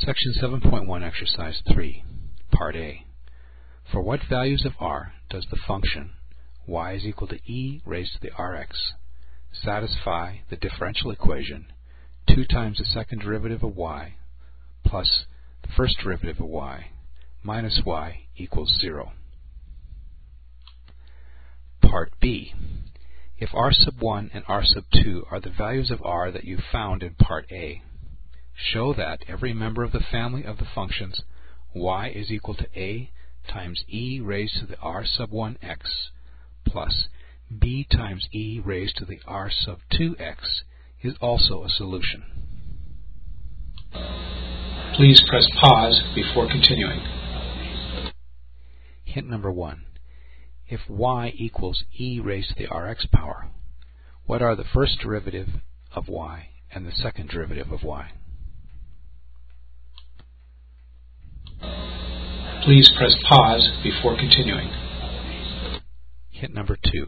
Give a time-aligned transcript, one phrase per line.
[0.00, 2.04] Section 7.1 Exercise 3
[2.52, 3.04] Part A
[3.90, 6.12] For what values of r does the function
[6.68, 8.92] y is equal to e raised to the rx
[9.52, 11.72] satisfy the differential equation
[12.28, 14.14] 2 times the second derivative of y
[14.84, 15.24] plus
[15.62, 16.90] the first derivative of y
[17.42, 19.10] minus y equals 0?
[21.82, 22.54] Part B
[23.36, 26.56] If r sub 1 and r sub 2 are the values of r that you
[26.70, 27.82] found in Part A,
[28.58, 31.22] show that every member of the family of the functions
[31.74, 33.10] y is equal to a
[33.48, 36.10] times e raised to the r sub 1x
[36.66, 37.08] plus
[37.56, 40.36] b times e raised to the r sub 2x
[41.02, 42.24] is also a solution.
[44.94, 47.00] Please press pause before continuing.
[49.04, 49.84] Hint number 1.
[50.66, 53.48] If y equals e raised to the rx power,
[54.26, 55.48] what are the first derivative
[55.94, 58.10] of y and the second derivative of y?
[62.68, 64.68] Please press pause before continuing.
[66.28, 67.06] Hint number 2.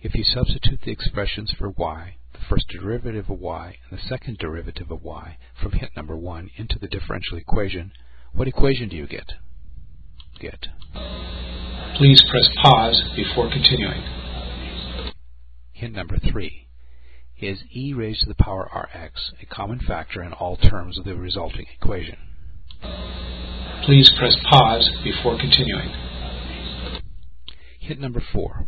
[0.00, 4.38] If you substitute the expressions for y, the first derivative of y and the second
[4.38, 7.92] derivative of y from hint number 1 into the differential equation,
[8.32, 9.32] what equation do you get?
[10.40, 10.66] Get.
[11.98, 14.02] Please press pause before continuing.
[15.72, 16.68] Hint number 3.
[17.38, 21.16] Is e raised to the power rx a common factor in all terms of the
[21.16, 22.16] resulting equation?
[23.86, 25.88] Please press pause before continuing.
[27.78, 28.66] Hint number 4.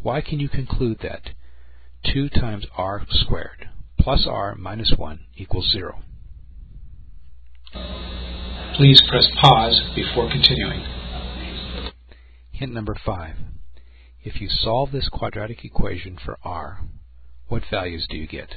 [0.00, 1.30] Why can you conclude that
[2.12, 5.98] 2 times r squared plus r minus 1 equals 0?
[8.76, 10.84] Please press pause before continuing.
[12.52, 13.34] Hint number 5.
[14.22, 16.78] If you solve this quadratic equation for r,
[17.48, 18.54] what values do you get?